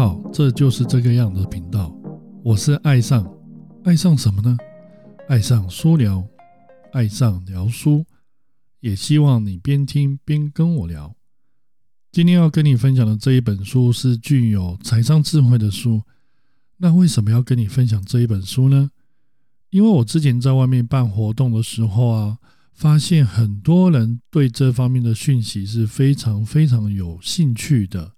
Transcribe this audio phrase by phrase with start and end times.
[0.00, 1.94] 好，这就是这个样的频道。
[2.42, 3.30] 我是爱上，
[3.84, 4.56] 爱上什么呢？
[5.28, 6.26] 爱上书聊，
[6.94, 8.06] 爱上聊书，
[8.80, 11.14] 也希望你边听边跟我聊。
[12.10, 16.00] 今天要跟你分享的这一本书是具有财商智慧的书。
[16.78, 18.90] 那为什么要跟你分享这一本书呢？
[19.68, 22.38] 因为我之前在外面办活动的时候啊，
[22.72, 28.14] 发现很多人对这方面的讯息是非常非常有兴趣的。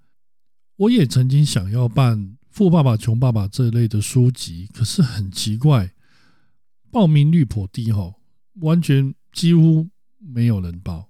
[0.83, 2.19] 我也曾经想要办
[2.51, 5.93] 《富爸爸穷爸爸》这类的书籍，可是很奇怪，
[6.91, 8.13] 报名率颇低哈，
[8.63, 9.87] 完全几乎
[10.19, 11.09] 没有人报。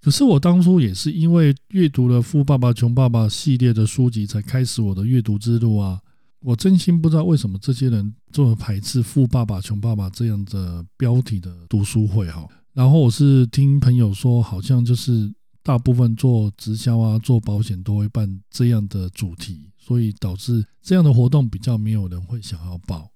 [0.00, 6.00] 可是我当初也是因为阅读了《富爸爸穷爸爸》系列的书籍，才开始我的阅读之路啊。
[6.38, 12.46] 我真心不知道为什么这些人这么排斥《富爸爸穷爸爸》这样的标题的读书会哈。
[12.72, 15.34] 然后我是听朋友说，好像就是。
[15.64, 23.10] 大部分做直销啊、做保险都会办这样的主题，所以导致这样的活动比较没有人会想要报，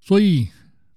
[0.00, 0.48] 所以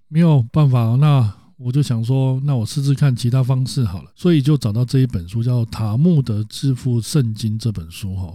[0.07, 8.33] 没有办法，那我就想说，那我试试看其他方式好了，所以就找到这一本书，叫《塔木德致富圣经》这本书哈。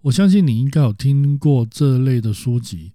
[0.00, 2.92] 我相信你应该有听过这类的书籍，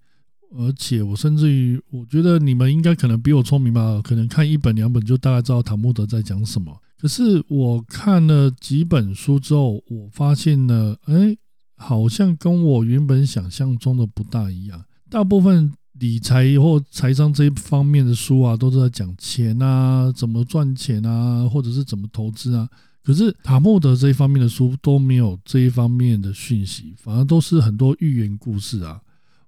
[0.58, 6.80] 而且我甚至于我觉得你们应该可能比我聪明吧，可能看一本两本就大概知道塔木德在讲什么。
[7.04, 11.36] 可是我看了几本书之后，我发现呢，哎，
[11.76, 14.86] 好像跟我原本想象中的不大一样。
[15.10, 22.70] 大部分理财或财商这一方面的书啊，都是在讲钱啊，怎么赚钱啊，或者是怎么投资啊。
[23.04, 29.02] 可是塔木德这一方面的书都没有这一方面的讯息，反而都是很多寓言故事啊。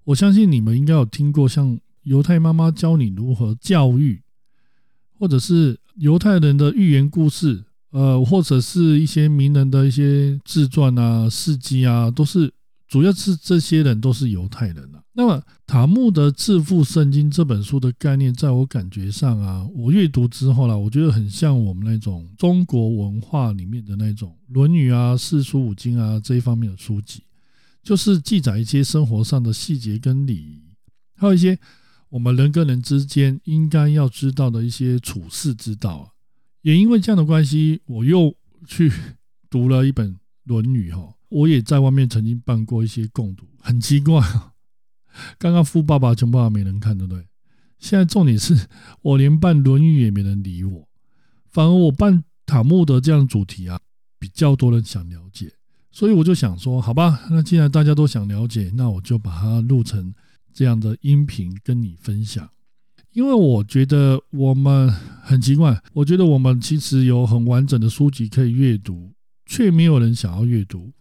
[0.04, 4.22] 我相信你们应该有听过，像犹太妈妈教你如何教育，
[5.18, 5.80] 或者是。
[5.96, 12.52] 犹太人的寓言故事，呃，或者是一些名人的一些自传啊、事迹啊，都是
[12.88, 15.02] 主要是这些人都是犹太人啊。
[15.14, 27.24] 那么《塔木德致富圣经》这本书的概念，在我感觉上啊，我阅读之后呢，我觉得很像我们那种中国文化里面的那种《论语》啊、四书五经啊这一方面的书籍，
[27.82, 30.62] 就是记载一些生活上的细节跟礼仪，
[31.16, 31.58] 还有一些。
[32.16, 36.08] 我们人跟人之间应该要知道的一些处世之道啊，
[36.62, 38.34] 也因为这样的关系，我又
[38.66, 38.90] 去
[39.50, 40.14] 读了一本
[40.46, 41.14] 《论语》哈。
[41.28, 44.54] 我也在外面曾经办过一些共读，很奇怪啊。
[45.38, 47.28] 刚刚富爸爸穷爸爸没人看，对不对？
[47.80, 48.66] 现在重点是
[49.02, 50.88] 我连办《论语》也没人理我，
[51.50, 53.78] 反而我办塔木德这样的主题啊，
[54.18, 55.52] 比较多人想了解，
[55.92, 60.16] 所以我就想说，好吧，那既然大家都想了解，那我就把它录成。
[60.56, 62.50] 这样的音频跟你分享，
[63.12, 64.90] 因为我觉得我们
[65.22, 69.12] 很奇怪，我觉得我们其实有很完整的书籍可以阅读，
[69.46, 70.94] 却没有人想要阅读，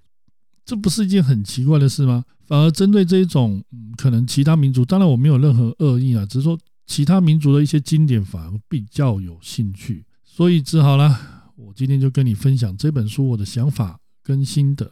[0.64, 2.24] 这不是一件很奇怪的事吗？
[2.44, 3.62] 反而针对这一种，
[3.96, 14.90] 可能其他民族，当然我没有任何恶意啊，只是说其他民族的一些经典反而比较有兴趣，所以只好啦，我今天就跟你分享这本书我的想法跟心得。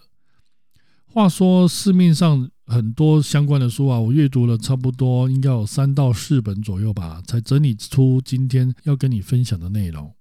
[1.06, 2.48] 话说市面上。
[2.66, 10.14] 很多相关的书啊，我阅读了差不多应该有三到四本左右吧，才整理出今天要跟你分享的内容。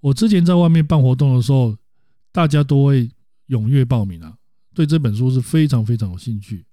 [0.00, 1.76] 我之前在外面办活动的时候，
[2.32, 3.10] 大家都会
[3.48, 4.36] 踊跃报名啊，
[4.74, 6.64] 对这本书是非常非常有兴趣。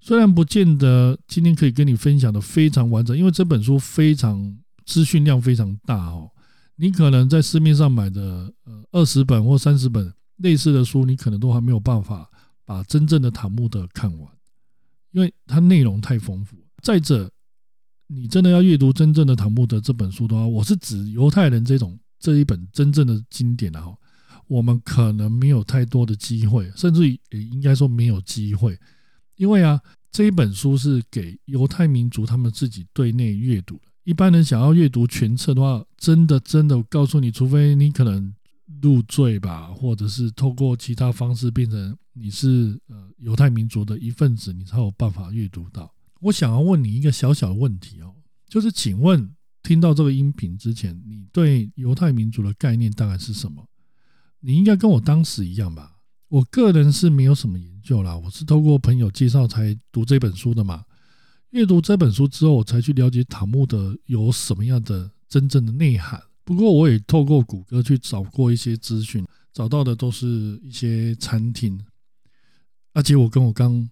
[0.00, 6.30] 虽然不见得今天可以跟你分享的非常完整，因为这本书非常资讯量非常大哦。
[6.76, 12.30] 你可能在市面上买的呃二十本或三十本类似的书，你可能都还没有办法
[12.64, 14.30] 把真正的塔木德看完。
[15.16, 16.58] 因为它内容太丰富。
[16.82, 17.30] 再者，
[18.06, 23.86] 你真的要阅读真正的塔木德这本书的话，我是指犹太人这种这一本真正的经典的啊，
[24.46, 28.78] 我们可能没有太多的机会，甚至于也应该说没有机会。
[29.36, 29.80] 因为啊，
[30.12, 33.84] 这一本书是给犹太民族他们自己对内阅读的。
[34.04, 38.34] 一般人想要阅读全册的话，真的真的，我告诉你，除非你可能。
[38.82, 45.92] 入赘吧，或者是透过其他方式变成你是呃犹太民族的一份子，你才有办法阅读到。
[46.20, 48.14] 我想要问你一个小小的问题哦，
[48.48, 49.30] 就是请问
[49.62, 53.66] 听到这个音频之前，你对犹太民族的概念大概是什么？
[54.40, 55.98] 你应该跟我当时一样吧？
[56.28, 60.84] 我个人是没有什么研究啦，我是透过朋友介绍才读这本书的嘛。
[61.50, 66.20] 阅读这本书之后，我才去了解塔木德有什么样的真正的内涵。
[66.46, 71.78] 不过我也透过谷歌去找过一些资讯，找到的都是一些餐厅，
[72.94, 73.86] 而且我跟我刚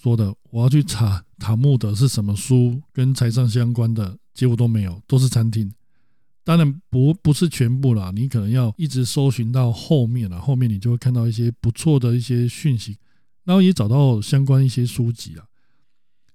[0.00, 5.70] 说的，我要去查塔木德是什么书跟财商相关的，结果都没有，都是餐厅。
[6.44, 12.96] 当然不不是全部啦，你可能要一直搜寻到后面了，后面你就会看到一些不错的一些讯息。
[13.42, 15.46] 然后也找到相关一些书籍啊。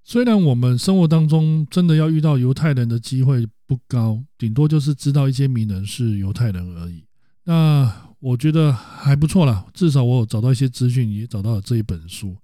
[0.03, 7.05] 虽然我们生活当中真的要遇到犹太人的机会不高，顶多就是知道一些名人是犹太人而已。
[7.45, 7.89] 那
[8.19, 12.35] 我觉得还不错啦，至少我有找到一些资讯，也找到了这一本书。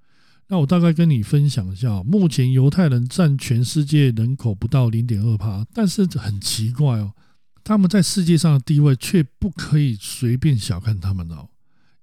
[0.47, 7.12] 那我大概跟你分享一下，目前犹太人占全世界人口不到零点二帕，但是很奇怪哦，
[7.62, 11.50] 他们在世界上的地位却不可以随便小看他们哦，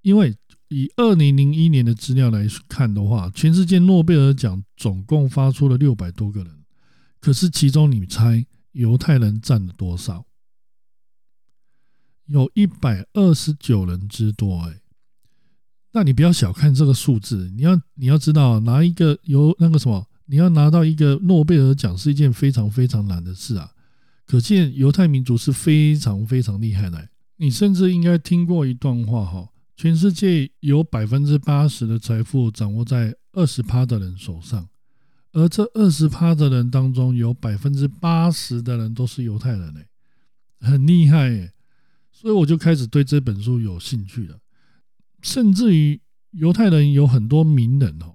[0.02, 0.36] 因为。
[0.68, 6.50] 以二零零一年的资料来看的话，全世界诺贝尔奖总共发出了六百多个人，
[7.20, 8.44] 可是其中你猜
[8.74, 10.26] 犹太人占了多少？
[12.26, 14.80] 有一百二十九人之多哎！
[15.92, 23.72] 那你不要小看这个数字，你要你要知道，拿一个由那个什么，你要拿到一个诺贝尔奖是一件非常非常难的事啊！
[24.26, 27.10] 可见犹太民族是非常非常厉害的。
[27.36, 29.50] 你甚至应该听过一段话哈。
[29.76, 34.68] 全世界有百分之八十的财富掌握在二十趴的人手上，
[35.34, 39.88] 而这二十趴的人当中，有百分之八十的人都是犹太人嘞，
[40.60, 41.52] 很厉害耶！
[42.12, 44.38] 所以我就开始对这本书有兴趣了。
[45.22, 46.00] 甚至于
[46.30, 48.14] 犹太人有很多名人哦，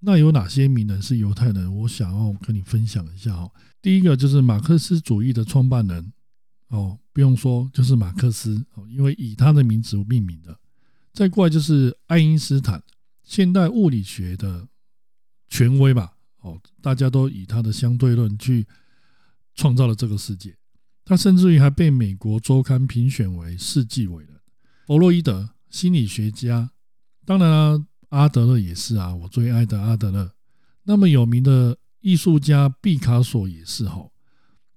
[0.00, 1.72] 那有哪些名人是犹太人？
[1.72, 3.52] 我想要跟你分享一下哦。
[3.80, 6.12] 第一个就是马克思主义的创办人
[6.70, 10.58] 哦，不用说，就是马克思哦，因为以他的名字命名的。
[11.12, 12.82] 再过来就是爱因斯坦，
[13.22, 14.66] 现代物理学的
[15.48, 16.15] 权威吧。
[16.46, 18.66] 哦，大家都以他的相对论去
[19.54, 20.56] 创造了这个世界。
[21.04, 24.34] 他甚至于还被美国周刊评选为世纪伟人。
[24.86, 26.70] 弗洛伊德，心理学家。
[27.24, 30.32] 当然啦，阿德勒也是啊，我最爱的阿德勒。
[30.84, 34.08] 那么有名的艺术家毕卡索也是哈，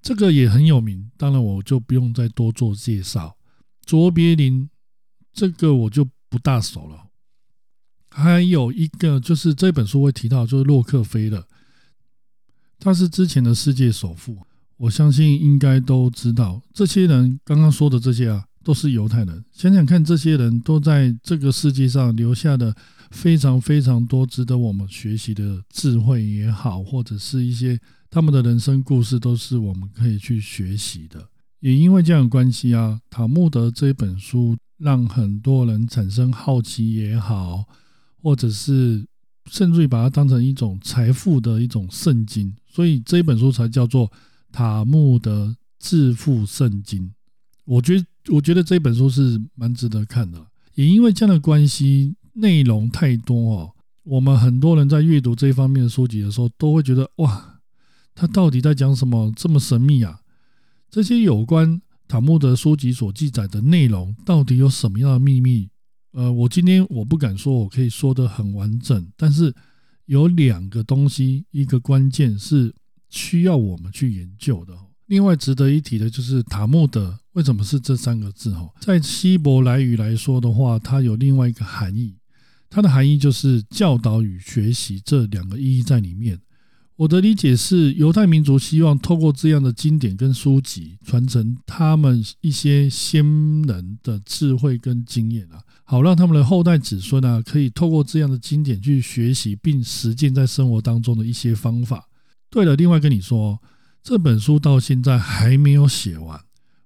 [0.02, 1.12] 这个也很有名。
[1.18, 3.38] 当然我就不用再多做介绍。
[3.86, 4.70] 卓别林，
[5.32, 6.08] 这个我就。
[6.32, 7.08] 不大熟了，
[8.12, 11.48] 还有一个就是这本书会提到，就是洛克菲勒，
[12.80, 14.38] 他是之前的世界首富，
[14.78, 16.62] 我相信应该都知道。
[16.74, 19.44] 这些人刚刚说的这些啊，都是犹太人。
[19.52, 22.76] 想想看，这些人都在这个世界上留下的
[23.12, 27.80] 非常非常多值得我们学习的智慧也好，或者是一些
[28.10, 31.28] 他们的人生故事，都是我们可以去学习的。
[31.60, 34.56] 也因为这样的关系啊，塔木德这一本书。
[34.80, 37.66] 让很多人产生好奇也好，
[38.24, 39.06] 或者是
[39.52, 44.08] 甚至于把它当成一种财富的一种圣经，所以这一本书才叫做
[44.52, 47.02] 《塔木德致富圣经》。
[47.66, 50.46] 我觉，我觉得这本书是蛮值得看的。
[50.76, 57.60] 也因为这样的关系，内容太多哦，我们很多人在阅读这方面的书籍的时候，都会觉得哇，
[58.16, 59.34] 他到底在讲什么？
[59.36, 60.22] 这么神秘啊！
[60.90, 61.82] 这些有关。
[62.08, 65.70] 塔木德书籍所记载的内容到底有什么样的秘密？
[66.14, 69.54] 呃，我今天我不敢说我可以说的很完整，但是
[70.10, 72.74] 有两个东西，一个关键是
[73.10, 74.76] 需要我们去研究的。
[75.06, 78.52] 另外值得一提的就是塔木德为什么是这三个字？
[78.56, 82.16] 哈，在希伯来语来说的话，它有另外一个含义，
[82.72, 86.40] 它的含义就是教导与学习这两个意义在里面。
[86.96, 93.24] 我的理解是，犹太民族希望透过这样的经典跟书籍，传承他们一些先
[93.62, 102.08] 人的智慧跟经验啊，好让他们的后代子孙呢，可以透过这样的经典去学习并实践在生活当中的一些方法。
[102.52, 103.60] 对了，另外跟你说，
[104.04, 106.40] 这本书到现在还没有写完，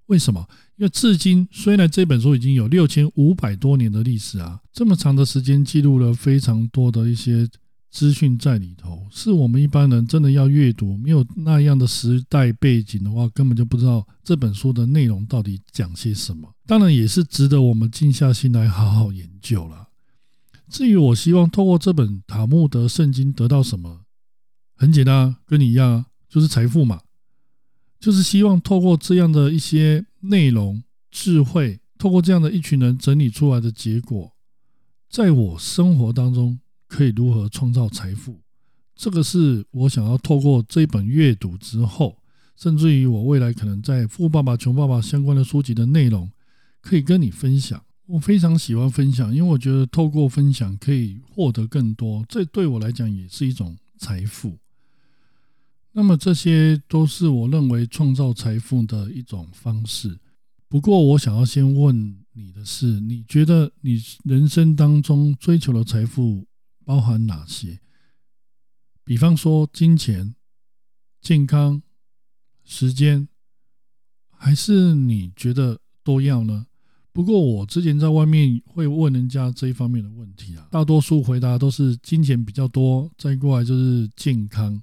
[0.06, 0.48] 为什么？
[0.76, 7.46] 因为至今虽然这本书已经有六千五百多年的历史啊，这么长的时间记录了非常多的一些。
[7.94, 16.52] 资讯在里头，是我们一般人真的要阅读，没有那样的时代背景的话，根本就不知道这本书的内容到底讲些什么。
[16.66, 19.90] 当然，也是值得我们静下心来好好研究了。
[20.68, 24.00] 至于我希望透过这本塔木德圣经得到什么，
[24.74, 27.00] 很简单，跟你一样，就是财富嘛，
[28.00, 30.82] 就是希望透过这样的一些内容、
[31.12, 34.32] 智慧，透过这样的一群人整理出来的结果，
[35.08, 36.58] 在我生活当中。
[36.94, 38.38] 可以如何创造财富？
[38.94, 42.16] 这个是我想要透过这本阅读之后，
[42.56, 46.30] 甚至于我未来可能在《富爸爸穷爸爸》相关的书籍的内容，
[46.80, 47.82] 可以跟你分享。
[48.06, 54.56] 我非常喜欢分享，因为我觉得透过分享可以获得更多，这对我来讲也是一种财富。
[55.90, 60.16] 那么这些都是我认为创造财富的一种方式。
[60.68, 66.46] 不过我想要先问你的是，你觉得你人生当中追求的财富？
[66.84, 67.80] 包含哪些？
[69.04, 70.34] 比方说金钱、
[71.20, 71.82] 健康、
[72.64, 73.28] 时间，
[74.30, 76.66] 还是你觉得都要呢？
[77.12, 84.82] 不过我之前在外面会问人家这一方面的问题啊，大多数回答都是金钱比较多，再过来就是健康。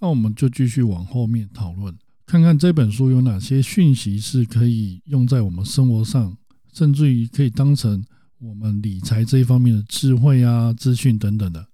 [0.00, 6.36] 那我们就继续往后面讨论，看看这本书有哪些讯息是可以用在我们生活上，
[6.72, 8.02] 甚至于可以当成
[8.40, 11.68] 我们理财这一方面的智慧啊、资讯等等的。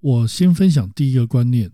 [0.00, 1.70] 我先分享第一个观念，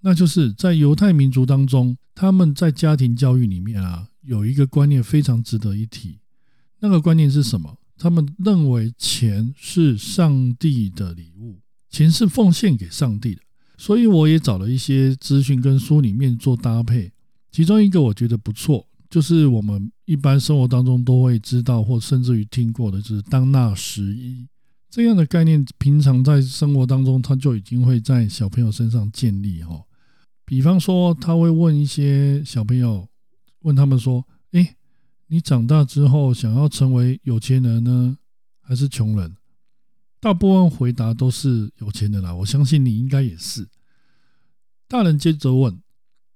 [0.00, 6.20] 那就是在犹太民族当中，他们在家庭教育里面啊，有一个观念非常值得一提。
[6.78, 7.76] 那个观念是什么？
[7.98, 13.42] 他们认为钱是上帝的礼物，钱是奉献给上帝的。
[13.76, 17.10] 所以我也找了一些资讯跟书里面做搭配，
[17.50, 24.46] 其中一个我觉得不错，就是我们一般生活当中都会知道或甚至于听过的，就是当纳十一
[24.90, 29.82] 这样的概念，平常在生活当中他就已经会在小朋友身上建立哈。
[30.44, 33.08] 比方说，他会问一些小朋友，
[33.60, 34.76] 问他们说：“诶，
[35.28, 38.18] 你长大之后想要成为有钱人呢，
[38.60, 39.34] 还是穷人？”
[40.20, 43.66] 大部分回答都是有钱人啦，我相信你应该也是。
[44.86, 45.80] 大人接着问：“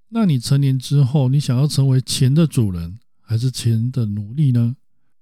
[0.09, 4.77] 那你成年之后，你想要成为钱的主人，还是钱的奴隶呢？”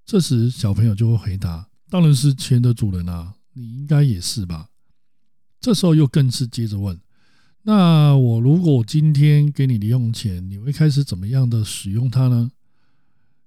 [0.06, 4.68] 这时小朋友就会回答：“当然是钱的主人啊，你应该也是吧？”
[5.58, 7.00] 这时候又更是接着问
[7.64, 12.50] ：“那我如果今天给你零用钱，你会开始怎么样的使用它呢？”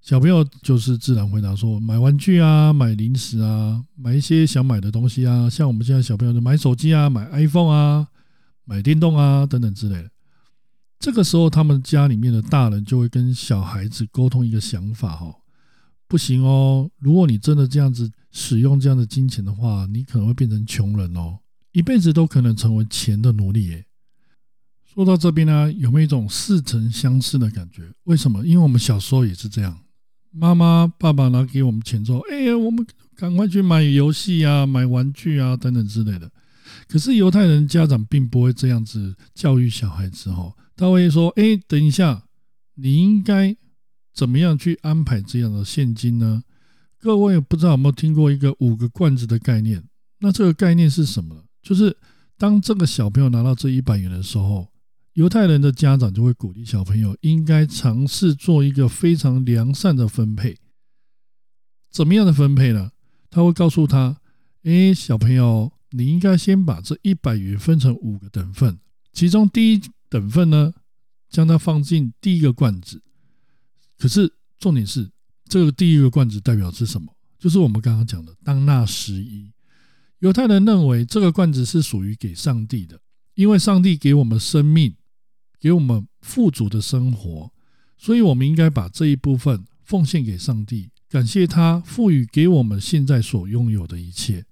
[0.02, 8.08] 小朋友就是自然回答说：买玩具啊，买零食啊，买一些想买的东西啊，像我们现在小朋友就买手机啊，买 iPhone 啊，
[8.64, 10.10] 买电动啊等等之类的。
[11.00, 15.36] 这个时候，他们家里面的大人就会跟小孩子沟通一个想法：哦，
[16.08, 21.40] 不行哦，如果你真的这样子使用这样的金钱的话，你可能会变成穷人哦，
[21.72, 23.68] 一辈子都可能成为钱的奴隶。
[23.68, 23.86] 耶。
[24.86, 27.84] 说到这边呢，有没有一种似曾相识的感觉？
[28.06, 28.44] 为什么？
[28.44, 29.80] 因为我们小时候也是这样。
[30.32, 32.84] 妈妈、爸爸拿给我们钱之后，哎呀，我们
[33.16, 36.32] 赶快去买游戏啊、买玩具啊等等之类的。
[36.88, 42.24] 可是犹太人家长并不会这样子教育小孩子哦，他会说：“哎，等一下，
[42.76, 43.58] 你应该
[44.14, 46.44] 怎么样去安排这样的现金呢？”
[46.98, 49.84] 各位不知道有没有听过一个五个罐子的概念？
[50.20, 51.44] 那这个概念是什么？
[51.62, 51.98] 就是
[52.38, 54.70] 当这个小朋友拿到这一百元的时候。
[55.14, 60.56] 犹太人的家长就会鼓励小朋友应该尝试做一个非常良善的分配。
[61.90, 62.92] 怎么样的分配呢？
[63.32, 64.18] 他会告诉他
[64.62, 68.78] ：“诶，小朋友，你应该先把这一百元分成五个等份，
[69.12, 70.74] 其中第一等份呢，
[71.30, 73.02] 将它放进第一个罐子。
[73.98, 75.10] 可是重点是，
[75.50, 77.16] 这个第一个罐子代表是什么？
[77.40, 79.52] 就是我们刚刚讲的当纳十一。
[80.20, 83.00] 犹太人认为这个罐子是属于给上帝的，
[83.36, 84.96] 因为上帝给我们生命。”
[85.60, 87.52] 给我们富足的生活，
[87.98, 94.46] 所以我们应该把这一部分奉献给上帝，感谢他赋予给我们现在所拥有的一切。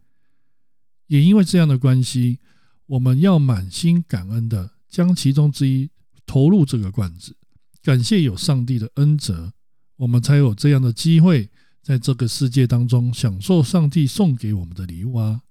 [1.06, 2.40] 也因为这样的关系，
[2.88, 5.90] 我们要满心感恩的将其中之一
[6.26, 7.36] 投入这个罐子，
[7.84, 9.52] 感谢有上帝的恩泽，
[9.98, 11.50] 我们才有这样的机会
[11.82, 15.42] 在这个世界当中享受上帝送给我们的礼物啊。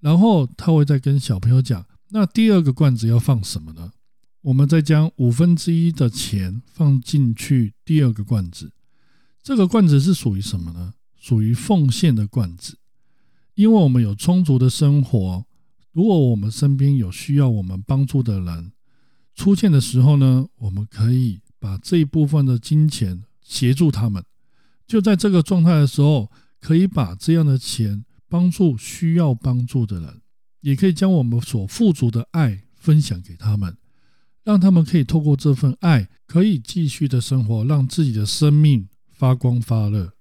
[0.00, 3.92] 然后他会再跟小朋友讲，那第二个罐子要放什么呢？
[4.40, 8.72] 我们再将五分之一的钱放进去第二个罐子，
[9.42, 10.94] 这个罐子是属于什么呢？
[11.20, 12.78] 属于奉献的罐子。
[13.56, 15.44] 因为我们有充足的生活，
[15.94, 18.72] 如果我们身边有需要我们帮助的人
[19.34, 24.22] 出现的时候呢，我们可以把这一部分的金钱协助他们。
[24.86, 30.20] 就在这个状态的时候，可以把这样的钱帮助需要帮助的人，
[30.60, 33.76] 也可以将我们所富足的爱分享给他们。
[34.42, 40.12] 让他们可以透过这份爱，可以继续的生活，让自己的生命发光发热。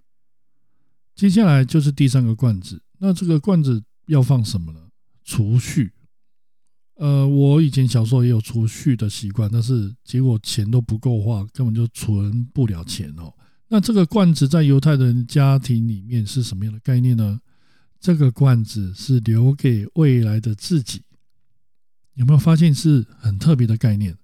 [1.13, 4.79] 接下来就是第三个罐子，那这个罐子要放什么呢？
[5.23, 5.91] 储蓄。
[6.95, 13.33] 呃，我以前小时候也有储蓄的习惯，但是结果钱都不够花，根本就存不了钱哦。
[13.69, 17.39] 那这个罐子在犹太人家庭里面是什么样的概念呢？
[17.99, 21.01] 这个罐子是留给未来的自己。
[22.13, 24.15] 有没有发现是很特别的概念？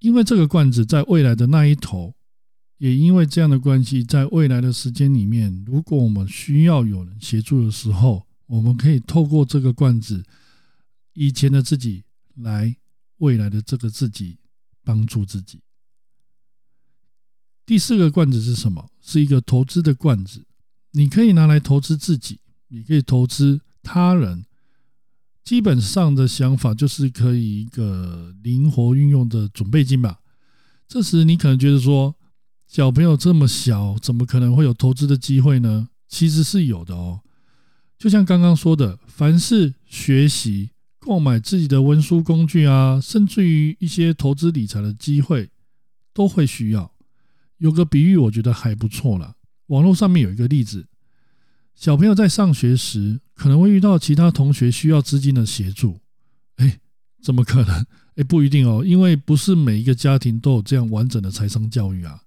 [0.00, 2.16] 因为这个罐子在未来的那一头，
[2.78, 10.24] 也因为这样的关系，在未来的时间里面，如果我们需要有人协助的时候，我们可以透过这个罐子，
[11.14, 12.76] 以前的自己来
[13.18, 14.38] 未来的这个自己
[14.84, 15.60] 帮助自己。
[17.64, 18.88] 第四个罐子是什么？
[19.00, 20.46] 是一个投资的罐子，
[20.92, 24.44] 你可以拿来投资自己，也可以投资他人。
[25.42, 30.20] 基本上的想法就是可以一个灵活运用的准备金吧。
[30.88, 32.14] 这时你可能觉得说，
[32.66, 35.88] 小朋友这么小，怎么可能会有投资的机会呢？
[36.08, 37.22] 其实是有的哦。
[37.98, 45.50] 就像刚刚说的，凡是学习、购买自己的文书工具啊，甚至于一些投资理财的机会，
[46.12, 46.92] 都会需要。
[47.58, 49.36] 有个比喻，我觉得还不错了。
[49.68, 50.86] 网络上面有一个例子，
[51.74, 55.98] 小朋友在上学时可能会遇到其他同学需要资金的协助。
[56.56, 56.78] 哎，
[57.22, 57.86] 怎么可能？
[58.16, 62.20] 哎，不一定哦，因为不是每一个家庭都有这样完整的财商教育啊。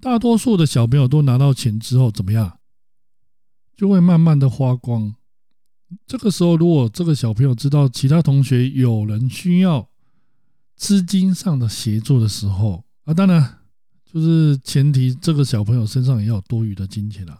[0.00, 2.55] 大多数的小朋友都拿到钱之后怎么样？
[3.76, 5.14] 就会慢慢的花光。
[6.06, 9.88] 这个时候，如果这个小朋友知道其他同学有人需要
[10.74, 13.58] 资金上的协助的时候啊，当然
[14.10, 17.38] 就是前提这个小朋友身上也要有多余的金钱啊。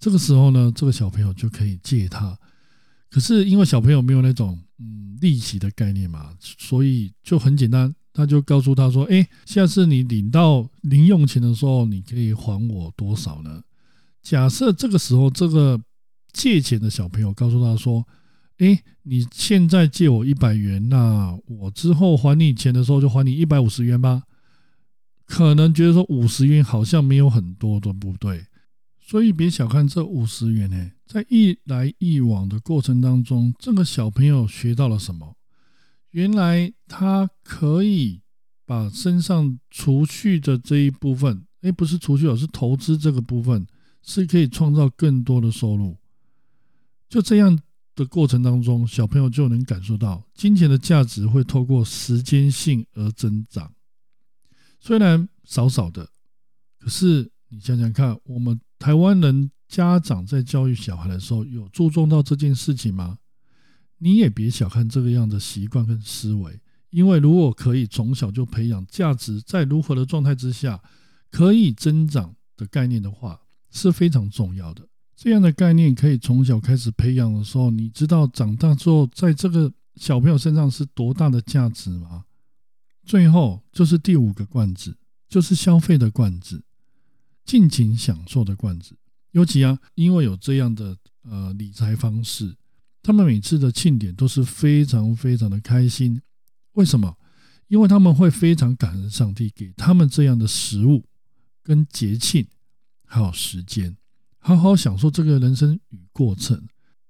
[0.00, 2.36] 这个时候呢，这个小朋友就可以借他。
[3.10, 13.62] 可是因为小朋友没有那种嗯利息的概念嘛，所以就很简单，他就告诉他说：“哎，下次你领到零用钱的时候，你可以还我多少呢？”
[14.24, 15.78] 假设这个时候，这个
[16.32, 18.04] 借钱的小朋友告诉他说
[18.56, 24.22] ：“哎，你现在借我一百元，那我之后还你钱的时候就还你一百五十元吧。”
[25.26, 28.46] 可能觉得说五十元好像没有很多，对不对？
[28.98, 35.36] 所以别小看这五十元呢，在一来一往的过程当中，这个小朋友学到了什么？
[36.12, 38.22] 原来他可以
[38.64, 43.66] 把身上储蓄的这一部分，哎，不是储蓄，而是投资这个部分。
[44.06, 45.96] 是可以创造更多的收入，
[47.08, 47.58] 就这样
[47.94, 53.72] 的过程当中，小朋友就能感受到金钱的价值会透过时间性而增长。
[54.78, 56.10] 虽然少少的，
[56.78, 63.18] 可是你想想看，我们台湾人家长在教育小孩的时候，有注重到这件事情吗？
[63.96, 70.82] 你也别小看这个样的习惯跟思维，因为如果可以从小就培养价值在如何的状态之下
[71.30, 73.40] 可以增长的概念的话。
[73.74, 74.88] 是非常重要的。
[75.14, 82.24] 这样的概念可以从小开始培养的时候，你知道长大之后在这个小朋友身上是多大的价值吗？
[83.04, 84.96] 最后就是第五个罐子，
[85.28, 86.62] 就是消费的罐子，
[87.44, 88.96] 尽情享受的罐子。
[89.32, 92.56] 尤其啊，因为有这样的呃理财方式，
[93.02, 96.20] 他们每次的庆典都是非常非常的开心。
[96.72, 97.16] 为什么？
[97.68, 101.04] 因为他们会非常感恩上帝给他们这样的食物
[101.62, 102.46] 跟节庆。
[103.06, 103.96] 还有时间，
[104.38, 106.66] 好好享受这个人生与过程。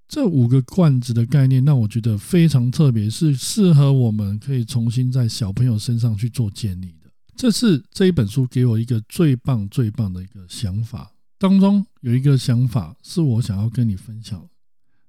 [0.07, 7.11] 这五个罐子的概念让我觉得非常特别，是适合我们可以重新在小朋友身上去做建立的。
[7.35, 11.11] 这是这一本书给我一个最棒、最棒的一个想法。
[11.39, 14.49] 当中有一个想法是我想要跟你分享，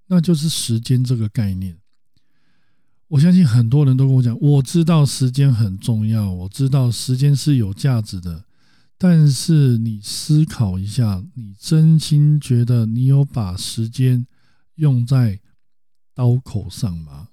[0.07, 1.77] 那就是时间这个概念。
[3.09, 8.45] 我相信很多人都跟我讲，我知道时间很重要，我知道时间是有价值的。
[8.97, 14.25] 但是你思考一下，你真心觉得你有把时间
[14.75, 15.41] 用在
[16.13, 17.29] 刀口上吗？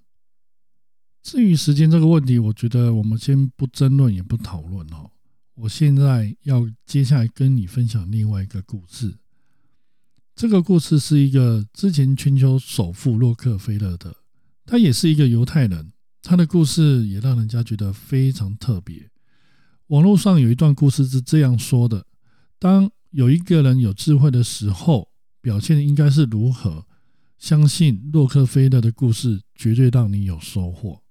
[1.22, 5.12] 至于时间这个问题，我觉得我们先不争论，也不讨论哦。
[5.54, 9.18] 我现在要接下来跟你分享另外一个故事。
[10.34, 14.16] 这个故事是一个之前全球首富洛克菲勒的，
[14.66, 19.11] 他也是一个犹太人，他的故事也让人家觉得非常特别。
[19.92, 22.06] 网络上有一段故事是这样说的：
[22.58, 25.10] 当有一个人有智慧的时候，
[25.42, 26.86] 表现应该是如何？
[27.36, 31.02] 相信洛克菲勒的故事绝对让你有收获。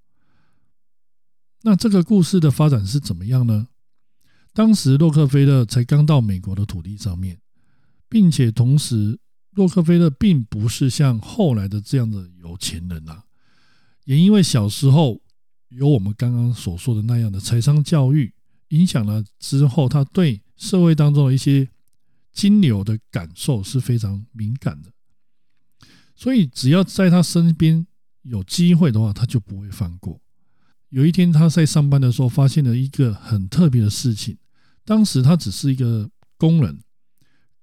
[1.62, 3.68] 那这个故事的发展是怎么样呢？
[4.52, 7.40] 当时洛克菲勒才刚到美国的土地上面，
[8.10, 9.20] 并且同时，
[9.52, 13.26] 洛克菲勒并不是像后来的这样的有钱人啊，
[14.06, 15.22] 也因为小时候
[15.70, 18.34] 有我们刚刚所说的那样的财商教育。
[18.72, 21.68] 影响了之后，他对社会当中的一些
[22.32, 24.90] 金流的感受是非常敏感的，
[26.16, 27.86] 所以只要在他身边
[28.22, 30.22] 有机会的话，他就不会放过。
[30.88, 34.38] 有一天他在上班的时候，发现了一个很特别的事情。
[34.86, 36.80] 当时他只是一个工人，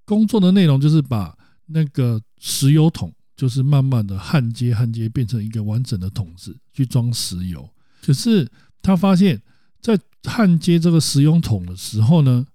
[0.05, 7.67] 工作的内容就是把那个石油桶，就是慢慢的焊接焊接，变成一个完整的桶子去装石油。
[8.03, 8.47] 可是
[8.83, 9.41] 他发现。
[9.81, 12.47] 在焊接这个石油桶的时候呢，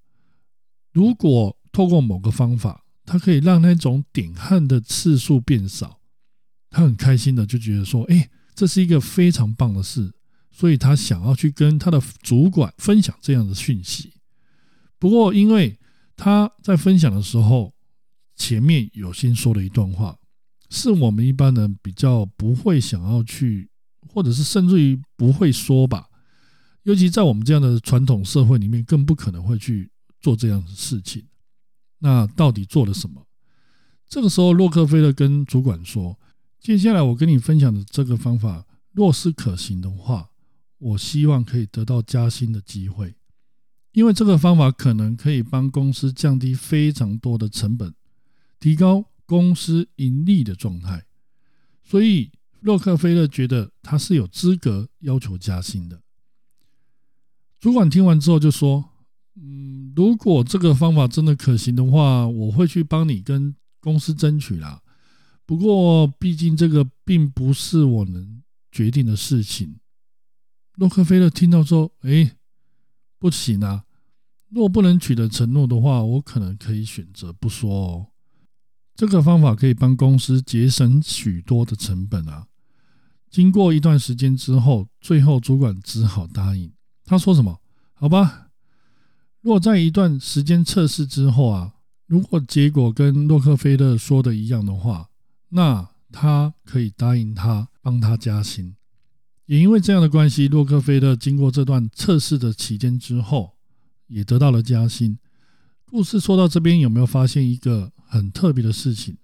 [0.91, 5.99] 如果透过某个方法，它可以让那种点焊的次数变少，
[6.69, 10.13] 他很开心的就觉得说，哎，这是一个非常棒的事，
[10.52, 14.13] 所以他想要去跟他的主管分享这样的讯息。
[14.99, 15.78] 不过，因为
[16.15, 17.73] 他在分享的时候，
[18.36, 20.17] 前面有先说了一段话，
[20.69, 23.69] 是我们一般人比较不会想要去，
[24.08, 26.08] 或者是甚至于不会说吧。
[26.84, 31.26] 尤其在我们这样的传统社会里面，更不可能会去做这样的事情。
[32.00, 33.26] 那到底做了什么？
[34.08, 36.19] 这个时候，洛克菲勒跟主管说
[36.60, 40.30] ：“接下来我跟你分享的这个方法，若是可行的话，
[40.78, 43.15] 我希望可以得到加薪的机会，
[43.93, 47.96] 因为这个方法可能可以帮公司降低非常多的成本，
[48.60, 51.06] 提高公司盈利的状态。
[51.82, 56.02] 所以，洛克菲勒觉得他是有资格要求加薪的。”
[57.63, 58.84] 主管听完之后就说
[59.39, 64.82] ：“嗯，如果这个方法真的可行的话，我会去帮你跟公司争取啦。
[65.45, 69.78] 不过，毕竟这个并不是我能决定的事情。”
[70.76, 72.36] 洛克菲勒听到说：“哎，
[73.17, 73.86] 不行啊！
[74.49, 78.08] 若不能取得承诺的话，我可能可以选择不说哦。
[78.93, 82.45] 这个方法可以帮公司节省许多的成本啊。”
[83.32, 86.69] 经过一段时间之后，最后主管只好答应。
[87.06, 87.60] 他说什么？
[87.94, 88.50] 好吧，
[89.42, 91.76] 如果在一段时间测试之后啊，
[92.08, 95.10] 如果结果跟洛克菲勒说的一样的话，
[95.50, 98.76] 那他可以答应他帮他加薪。
[99.46, 103.58] 也因为这样的关系，洛克菲勒经过这段测试的期间之后，
[104.08, 105.18] 也得到了加薪。
[105.86, 109.18] 故事说到这边，有没有发现一个很特别的事情？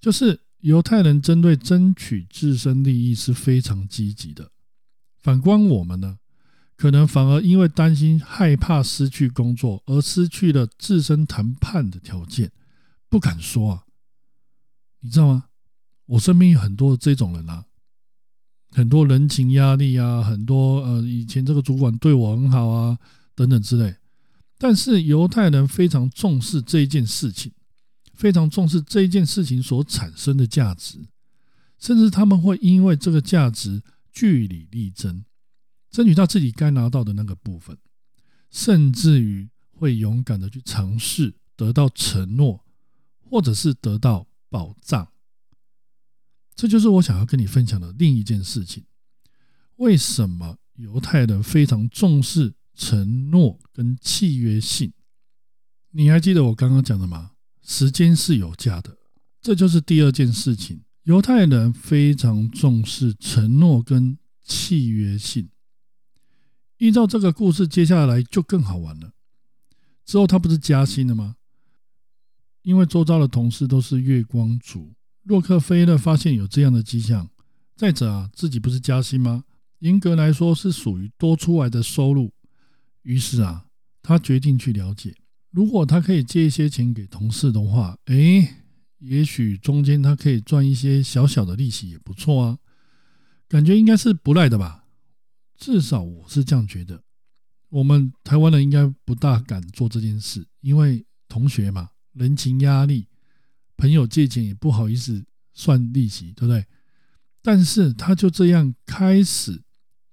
[0.00, 4.50] 就是犹太人针对争取自身利益是非常积极的。
[5.20, 6.18] 反观我们呢？
[6.82, 12.50] 可能反而因为担心、害怕失去工作而失去了自身谈判的条件，
[13.08, 13.84] 不敢说啊，
[14.98, 15.44] 你知道吗？
[16.06, 17.66] 我身边有很多这种人啊，
[18.72, 22.98] 很多人情压力啊，很多呃，以前这个主管对我很好啊，
[23.36, 23.94] 等等之类。
[24.58, 27.52] 但是犹太人非常重视这一件事情，
[28.12, 30.98] 非常重视这一件事情所产生的价值，
[31.78, 35.24] 甚至他们会因为这个价值据理力争。
[35.92, 37.78] 争取到自己该拿到的那个部分，
[38.50, 42.64] 甚至于会勇敢的去尝试得到承诺，
[43.20, 45.06] 或者是得到保障。
[46.54, 48.84] 这就是我想要跟你分享的另一件事情。
[49.76, 54.92] 为什么犹太人非常重视承诺跟契约性？
[55.90, 57.32] 你还记得我刚刚讲的吗？
[57.62, 58.96] 时间是有价的，
[59.40, 60.82] 这就是第二件事情。
[61.04, 65.48] 犹太人非常重视承诺跟契约性。
[66.82, 69.12] 依照这个故事，接下来就更好玩了。
[70.04, 71.36] 之后他不是加薪了吗？
[72.62, 74.92] 因为周遭的同事都是月光族，
[75.22, 77.30] 洛克菲勒发现有这样的迹象。
[77.76, 79.44] 再者啊，自己不是加薪吗？
[79.78, 82.32] 严格来说是属于多出来的收入。
[83.02, 83.66] 于是啊，
[84.02, 85.14] 他决定去了解，
[85.52, 88.56] 如果他可以借一些钱给同事的话，诶，
[88.98, 92.58] 也许中间他可以赚一些小小的利息也不错啊。
[93.46, 94.81] 感觉应该是不赖的吧。
[95.62, 97.04] 至少我是这样觉得，
[97.68, 103.06] 我们台湾人应该不大敢做这件事，因为同学嘛，人情压力，
[103.76, 106.66] 朋友借钱也不好意思算利息，对不对？
[107.42, 109.62] 但是他就这样开始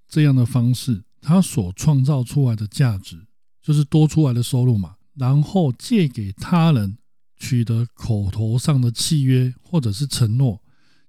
[0.07, 3.25] 这样的方式，他所创造出来的价值
[3.59, 6.99] 就是多出来的收入嘛，然后借给他人，
[7.37, 10.61] 取得口头上的契约或者是承诺，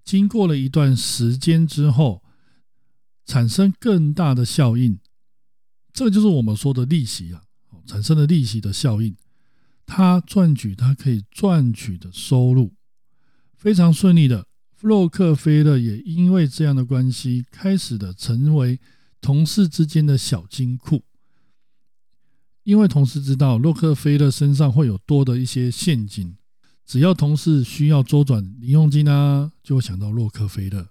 [0.03, 2.23] 经过了一段时间之后。
[3.31, 4.99] 产生更大的效应，
[5.93, 7.45] 这个就是我们说的利息啊，
[7.87, 9.15] 产生的利息的效应，
[9.87, 12.75] 他赚取他可以赚取的收入
[13.55, 14.49] 非常顺利的。
[14.81, 18.81] 洛克菲勒也因为这样的关系，开始的成为
[19.21, 21.05] 同事之间的小金库，
[22.65, 26.37] 因为同事知道洛克菲勒身上会有多的一些现金，
[26.85, 30.89] 只要同事需要周转零用金啊，就会想到洛克菲勒。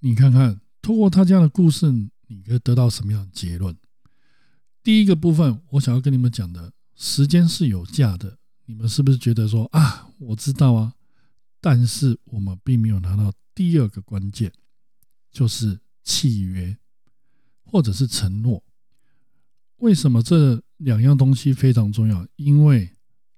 [0.00, 0.65] 你看看。
[0.86, 3.76] 通过他这样的故事，你可以得到什么样的结论？
[4.84, 8.38] 第一个部分，我想要跟你们讲的，时间是有价的。
[8.66, 10.94] 你们是不是觉得说啊，我知道啊，
[11.60, 14.52] 但是我们并没有拿到第二个关键，
[15.32, 16.78] 就是契约
[17.64, 18.62] 或者是承诺。
[19.78, 22.24] 为什么这两样东西非常重要？
[22.36, 22.88] 因为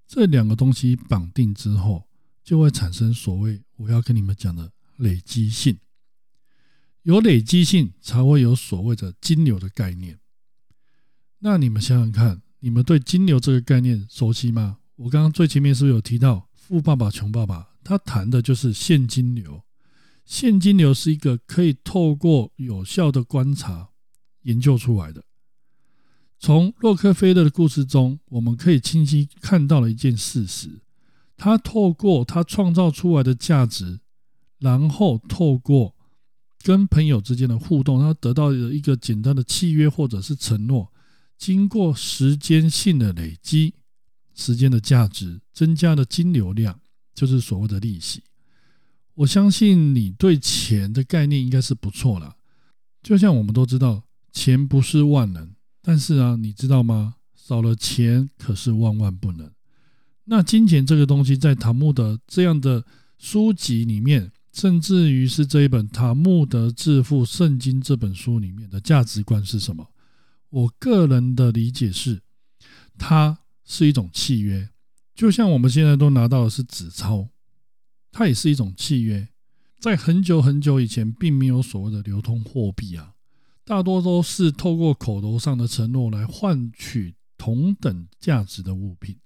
[0.06, 2.06] 这两个东西绑定之后，
[2.44, 5.78] 就会产生所谓我要跟你们讲的累积性。
[7.02, 10.18] 有累积性，才会有所谓的金流的概念。
[11.40, 14.78] 那你们想想看，你们对金流这个概念熟悉吗？
[14.96, 17.60] 我刚刚最前面是不是有提到《富爸爸穷爸爸》？
[17.84, 19.62] 他谈的就是现金流。
[20.24, 23.90] 现金流是一个可以透过有效的观察
[24.42, 25.24] 研究出来的。
[26.38, 30.82] 从洛克菲勒的故事中，我们可以清晰看到了一件事实：
[31.36, 34.00] 他透过他创造出来的价值，
[34.58, 35.96] 然后透过
[36.68, 40.92] 跟朋友之间的互动，他得到了一个简单的契约或者是承诺，
[41.38, 43.72] 经过时间性的累积，
[44.34, 46.78] 时间的价值增加了金流量，
[47.14, 48.22] 就是所谓的利息。
[49.14, 52.36] 我相信你对钱的概念应该是不错了。
[53.02, 55.50] 就像我们都知道，钱不是万能，
[55.80, 57.14] 但是啊，你知道吗？
[57.34, 59.50] 少了钱可是万万不能。
[60.24, 62.84] 那金钱这个东西，在塔木德这样的
[63.16, 69.88] 书籍里面，甚至于是这一本《塔木德致富圣经》这本书里面的价值观是什么？
[70.48, 72.22] 我个人的理解是，
[72.98, 74.68] 它是一种契约，
[75.14, 77.28] 就像我们现在都拿到的是纸钞，
[78.10, 79.28] 它也是一种契约。
[79.78, 83.12] 在很久很久以前，并没有所谓的流通货币啊，
[83.64, 89.16] 大多都是透过口头上的承诺来换取同等价值的物品。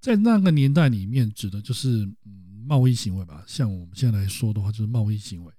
[0.00, 3.44] 在那个年代里面，指的就是嗯贸易行为吧。
[3.46, 5.52] 像我们现在来说的话，就是贸易行为，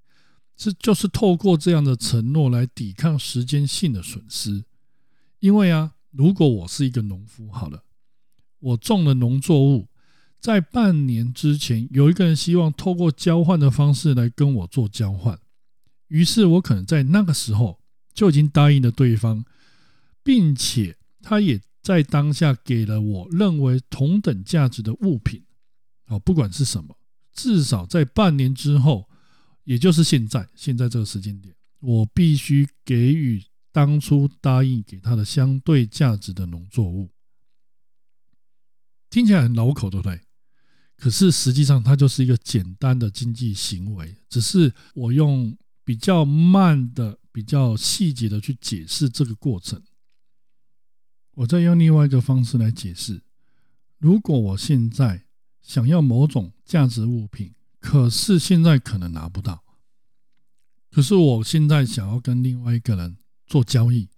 [0.57, 4.63] 是就是透过这样的承诺来抵抗时间性的损失。
[5.39, 7.83] 因为啊，如果我是一个农夫，好了，
[8.59, 9.87] 我种了农作物，
[10.39, 15.39] 在半年之前，有一个人希望透过交换的方式来跟我做交换，
[16.07, 17.79] 于是我可能在那个时候
[18.13, 19.45] 就已经答应了对方，
[20.23, 21.61] 并且他也。
[21.83, 25.43] 在当下给了我认为同等价值的物品，
[26.07, 26.97] 哦，不管是什么，
[27.33, 29.09] 至少在半年之后，
[29.63, 37.09] 也就是现在，现在这个时间点，我必须给予当初答应给他的相对价值的农作物。
[39.09, 40.21] 听起来很老口，对不对？
[40.95, 49.81] 可是实际上，它就是一个简单的经济行为，只是我用比较慢的、比较细节的去解释这个过程。
[51.35, 53.21] 我再用另外一个方式来解释：
[53.97, 55.25] 如果我现在
[55.63, 59.63] 想要某种价值物品，可是现在可能拿不到，
[60.91, 64.09] 可是我现在想要跟另外一个人做交易，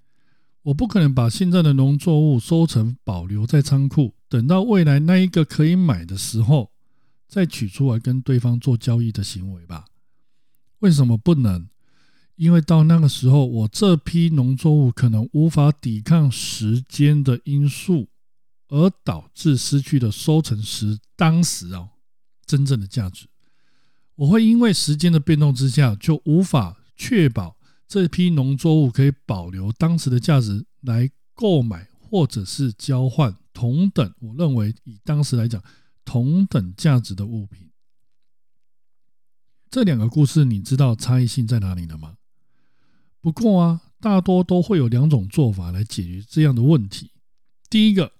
[0.64, 6.72] 我不可能把现在的农作物收成保留在仓库，等到未来那一个可以买的时候
[7.28, 9.86] 再取出来跟对方做交易的行为吧？
[10.80, 11.70] 为什么不能？
[12.36, 18.10] 因为到那个时候，我这批农作物可能无法抵抗时间的因素，
[18.68, 21.90] 而导致失去的收成时当时哦
[22.46, 23.28] 真正的价值。
[24.16, 35.62] 我会因为时间的变动之下，就无法确保这批农作物可以保留当时的价值来购买或者是交换同等，我认为以当时来讲
[36.06, 37.70] 同等价值的物品。
[39.70, 42.16] 这两个故事，你知道差异性在哪里了吗？
[43.20, 47.12] 不过啊，大多都会有两种做法来解决这样的问题。
[47.70, 48.14] 第一个，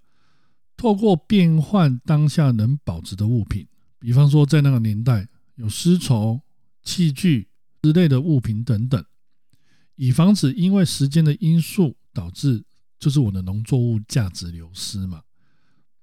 [0.86, 3.66] 透过变换当下能保值的物品，
[3.98, 6.40] 比方说在那个年代有丝绸、
[6.84, 7.48] 器具
[7.82, 9.04] 之类的物品等等，
[9.96, 12.62] 以防止因为时间的因素导致
[13.00, 15.22] 就是我的农作物价值流失嘛。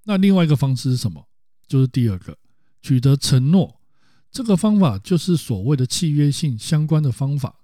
[0.03, 1.29] 那另外一个方式是什么？
[1.65, 2.37] 就是第二个，
[2.81, 3.79] 取得承诺。
[4.29, 7.55] 这个方法就是所谓的契约性相关的方法。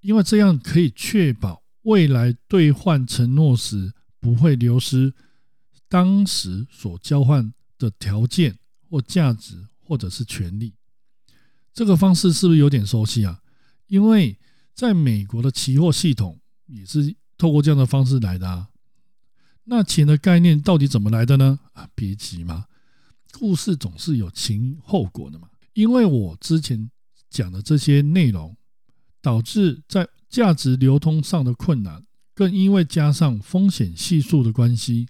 [0.00, 5.14] 因为这样可以确保未来兑换承诺时不会流失
[5.88, 10.74] 当时所交换的条件或价值或者是权利。
[11.72, 13.40] 这个方式是不是有点熟悉啊？
[13.86, 14.38] 因为
[14.74, 18.68] 在美国的期货系统也是透过这样的方式来的啊。
[19.64, 21.58] 那钱的概念到底怎么来的呢？
[21.72, 22.66] 啊，别急嘛，
[23.32, 25.48] 故事总是有前因后果的嘛。
[25.72, 26.90] 因为我之前
[27.30, 28.56] 讲的这些内容。
[29.22, 35.08] 导致在价值流通上的困难，更因为加上风险系数的关系，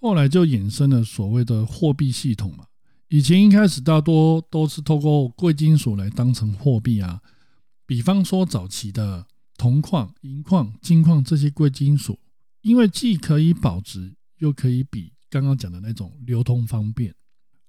[0.00, 2.64] 后来就衍生了所谓的货币系统嘛。
[3.08, 7.20] 以前一开始大多都是透过贵金属来当成货币啊，
[7.84, 9.26] 比方说早期的
[9.58, 12.18] 铜矿、银矿、金矿这些贵金属，
[12.62, 17.14] 因为既可以保值，又可以比刚刚讲的那种流通方便，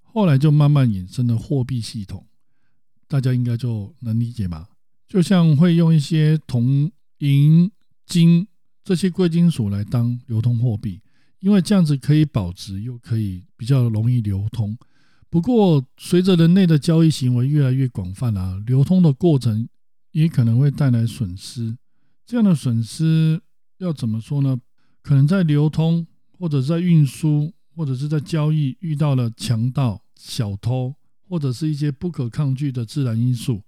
[0.01, 2.25] 后来就慢慢衍生了货币系统，
[3.07, 4.69] 大家应该就能理解吧。
[5.07, 7.69] 就像会用一些铜、银、
[8.05, 8.47] 金
[8.83, 11.01] 这些贵金属来当流通货币，
[11.41, 14.77] 因为这样子可以保值，又可以比较容易流通。
[15.29, 19.67] 不过，随着人类的交易行为越来越广泛啊，流通的过程
[20.11, 21.77] 也可能会带来损失。
[22.25, 23.41] 这样的损失
[23.79, 24.57] 要怎么说呢？
[25.01, 26.05] 可能在流通，
[26.37, 30.95] 或者在运输，或者是在交易遇到了强盗、小偷，
[31.27, 33.63] 或者是一些不可抗拒的自然因素。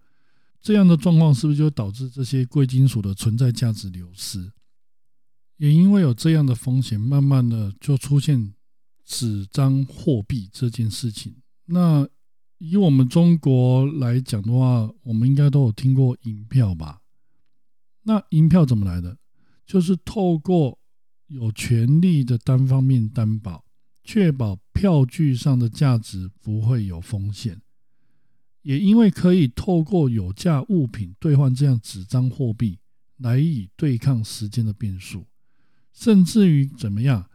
[0.61, 4.51] 这样的状况是不是就导致这些贵金属的存在价值流失？
[5.63, 8.53] 也因为有这样的风险，慢慢的就出现
[9.05, 11.37] 纸张货币这件事情。
[11.67, 12.05] 那
[12.57, 16.99] 以我们中国来讲的话，我们应该都有听过银票吧？
[18.01, 19.17] 那银票怎么来的？
[19.65, 20.77] 就是透过
[21.27, 23.63] 有权利的单方面担保，
[24.03, 27.61] 确保票据上的价值不会有风险。
[28.63, 32.79] 也因为可以透过有价物品兑换这样纸张货币，
[33.15, 35.25] 来以对抗时间的变数，
[35.93, 37.29] 甚至于怎么样，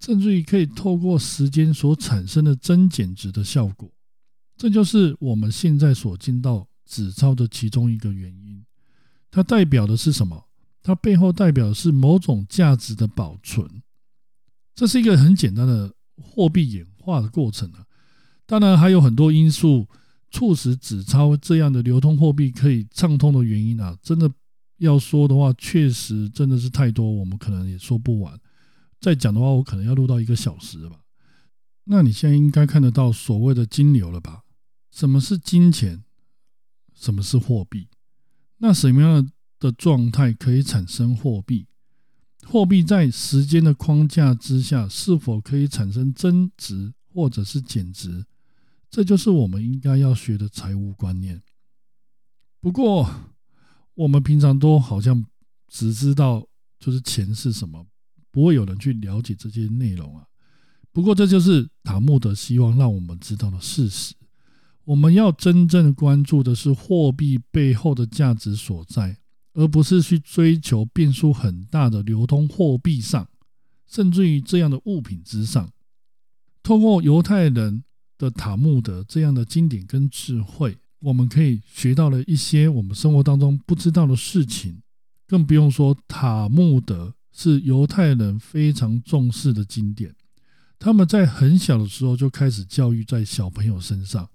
[0.00, 3.90] 甚至于可以透过时间所产生的增减值的效果。
[4.56, 8.64] 这就是我们现在所见到纸钞的其中一个原因。
[9.30, 10.46] 它代表的是什么？
[10.82, 13.68] 它背后代表的是某种价值的保存。
[14.74, 17.84] 这是一个很简单的货币演化的过程啊。
[18.46, 19.86] 当然还有很多因素
[20.30, 23.96] 促使纸钞这样的流通货币可以畅通的原因啊。
[24.02, 24.32] 真的
[24.78, 28.38] 要说的话，确实真的是太多，我们可能也说不完。
[29.00, 31.00] 再讲的话，我可能要录到一个小时吧。
[31.84, 34.42] 那你现在应该看得到所谓的金流了吧？
[34.90, 36.02] 什么是金钱？
[36.94, 37.88] 什么是货币？
[38.58, 41.68] 那什么样的状态可以产生货币？
[42.44, 48.26] 货币在时间的框架之下，是否可以产生增值或者是减值？
[48.90, 51.42] 这就是我们应该要学的财务观念。
[52.60, 53.08] 不过，
[53.98, 55.24] 我们平常都好像
[55.66, 56.46] 只知道
[56.78, 57.84] 就是钱是什么，
[58.30, 60.24] 不会有人去了解这些内容啊。
[60.92, 64.14] 不过，这就是塔木德希望让我们知道的事实。
[64.84, 69.18] 我们要真正关注的是货币背后的价值所在，
[69.54, 73.28] 而不是去追求变数很大的流通货币上，
[73.88, 75.72] 甚至于这样的物品之上。
[76.62, 77.82] 通过犹太人
[78.16, 84.82] 的塔木德这样的经典跟智慧，我们可以学到了一些我们生活当中不知道的事情。
[85.26, 90.14] 更不用说塔木德是犹太人非常重视的经典，
[90.78, 94.28] 他们在很小的时候就开始教育在小朋友身上。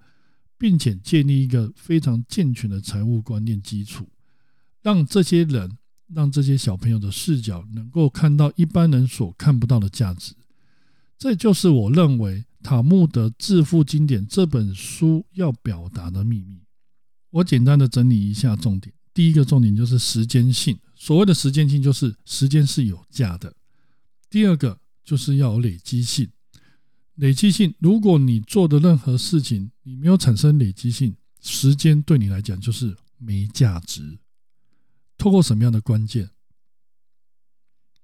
[0.56, 4.08] 并且建立一个非常健全的财务观念基础，
[4.82, 5.78] 让这些人、
[6.13, 10.34] 让这些小朋友的视角能够看到一般人所看不到的价值。
[11.17, 16.63] 这就是我认为《塔木德致富经典》这本书要表达的秘密。
[17.30, 23.52] 我简单的整理一下重点：第一个重点就是时间性，所谓的时间性就是时间是有价的；
[24.30, 26.30] 第二个就是要有累积性。
[27.15, 34.17] 累积性，如果你做的任何事情，你没有产生累积性，时间对你来讲就是没价值。
[35.17, 36.32] 透过什么样的关键？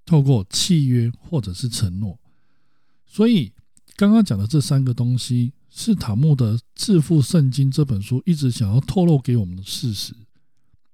[0.05, 2.19] 透过契约或者是承诺。
[3.05, 3.51] 所以
[3.99, 10.13] 刚刚讲的这三个东西，是塔木德《致富圣经》这本书一直想要透露给我们的事实。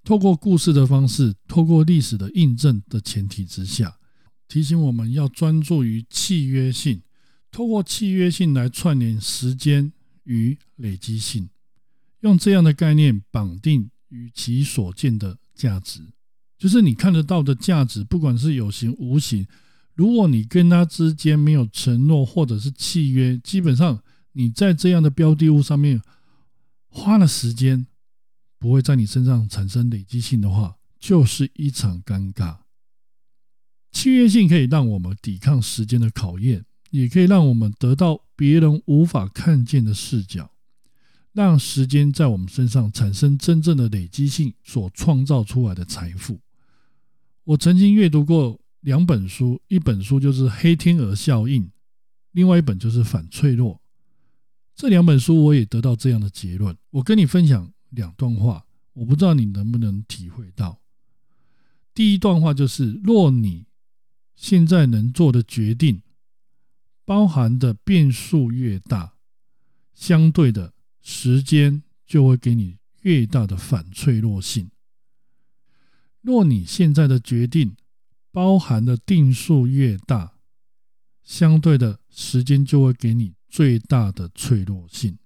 [0.03, 3.99] 透过故事的方式，透过历史的印证的前提之下，
[4.47, 7.03] 提醒我们要专注于契约性。
[7.51, 11.47] 透过契约性来串联时间与累积性，
[12.21, 16.01] 用这样的概念绑定与其所见的价值，
[16.57, 19.45] 就是你看得到的价值，不管是有形无形。
[19.95, 24.03] 如果你跟他之间没有承诺或者是契约，基本上
[24.33, 25.99] 你在这样的标的物上面
[26.87, 27.87] 花了时间，
[28.59, 32.57] 不会在你身上产生累积性的话，就是一场尴尬。
[33.91, 36.65] 契约性可以让我们抵抗时间的考验。
[36.91, 40.49] 也可以让我们得到别人无法看见的视角，
[41.33, 46.39] 让时间在我们身上产生真正的累积性所创造出来的财富。
[47.43, 51.63] 我曾经阅读过两本书，一本书就是《黑天鹅效应》，
[52.33, 53.73] 另外一本就是《反脆弱》。
[54.75, 56.77] 这两本书我也得到这样的结论。
[56.91, 60.79] 我跟你分享两段话，我不知道你能不能体会到。
[61.95, 63.65] 第一段话就是：若你
[64.35, 66.01] 现在能做的决定。
[67.07, 69.13] 包含的变数越大，
[69.93, 74.71] 相对的时间就会给你越大的反脆弱性。
[76.21, 77.75] 若你现在的决定
[78.35, 80.33] 包含的定数越大，
[81.23, 85.17] 相对的时间就会给你最大的脆弱性。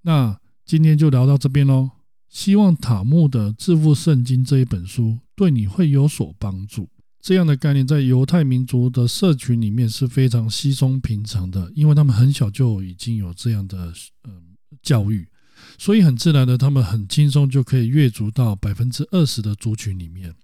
[0.00, 1.92] 那今天就聊到这边喽。
[2.28, 6.88] 希望塔木的《致富圣经》这一本书对你会有所帮助。
[7.20, 13.92] 这样的概念在犹太民族的社群里面是非常稀松平常的，因为他们很小就已经有这样的
[14.24, 15.28] 嗯教育，
[15.78, 20.34] 所以很自然的，他们很轻松就可以跃足到百分之二十的族群里面。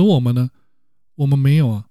[0.00, 0.50] 而我们呢，
[1.14, 1.86] 我们没有啊，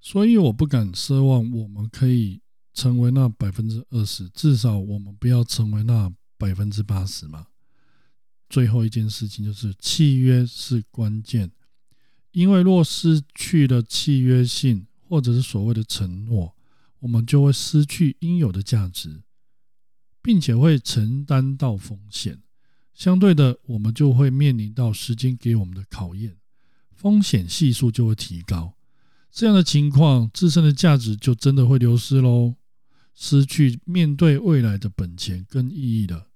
[0.00, 2.40] 所以我不敢奢望我们可以
[2.72, 7.48] 成为那百分之二十，至少我们不要成为那百分之八十嘛。
[8.48, 11.50] 最后一件事情就是契约是关键。
[12.30, 16.54] 因为若失去了契约性，或者是所谓的承诺，
[17.00, 19.22] 我们就会失去应有的价值，
[20.22, 22.40] 并且会承担到风险。
[22.94, 26.36] 相对的，我们就会面临到时间给我们的考验。
[26.98, 28.74] 风险系数就会提高。
[29.30, 32.56] 这样的情况，自身的价值就真的会流失喽，
[33.14, 36.26] 失去面对未来的本钱跟意义了。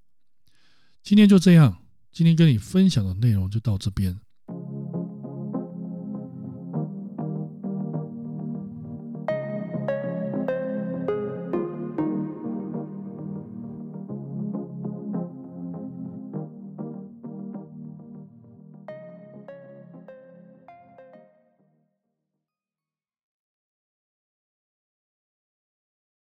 [1.02, 1.82] 今天就这样，
[2.12, 4.20] 今天跟你分享的内容就到这边。